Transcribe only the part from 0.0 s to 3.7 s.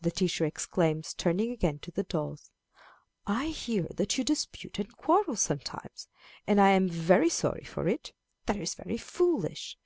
the teacher exclaims, turning again to the dolls. "I